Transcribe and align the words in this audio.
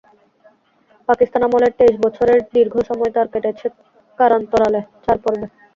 পাকিস্তান 1.09 1.41
আমলের 1.47 1.73
তেইশ 1.79 1.95
বছরের 2.05 2.39
দীর্ঘ 2.53 2.73
সময় 2.89 3.11
তাঁর 3.15 3.27
কেটেছে 3.33 3.67
কারান্তরালে, 4.19 4.81
চার 5.03 5.17
পর্বে। 5.23 5.47